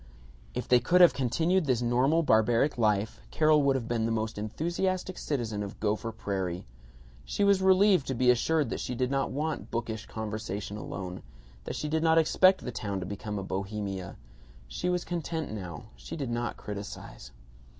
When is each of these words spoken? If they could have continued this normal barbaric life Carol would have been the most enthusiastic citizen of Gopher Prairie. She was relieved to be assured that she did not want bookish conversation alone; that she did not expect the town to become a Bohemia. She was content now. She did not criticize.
If 0.55 0.67
they 0.67 0.79
could 0.79 0.99
have 1.01 1.13
continued 1.13 1.65
this 1.67 1.83
normal 1.83 2.23
barbaric 2.23 2.75
life 2.79 3.21
Carol 3.29 3.61
would 3.61 3.75
have 3.75 3.87
been 3.87 4.07
the 4.07 4.11
most 4.11 4.39
enthusiastic 4.39 5.15
citizen 5.15 5.61
of 5.61 5.79
Gopher 5.79 6.11
Prairie. 6.11 6.65
She 7.23 7.43
was 7.43 7.61
relieved 7.61 8.07
to 8.07 8.15
be 8.15 8.31
assured 8.31 8.71
that 8.71 8.79
she 8.79 8.95
did 8.95 9.11
not 9.11 9.29
want 9.29 9.69
bookish 9.69 10.07
conversation 10.07 10.75
alone; 10.75 11.21
that 11.65 11.75
she 11.75 11.87
did 11.87 12.01
not 12.01 12.17
expect 12.17 12.61
the 12.63 12.71
town 12.71 12.99
to 12.99 13.05
become 13.05 13.37
a 13.37 13.43
Bohemia. 13.43 14.15
She 14.67 14.89
was 14.89 15.05
content 15.05 15.51
now. 15.51 15.83
She 15.95 16.15
did 16.15 16.31
not 16.31 16.57
criticize. 16.57 17.29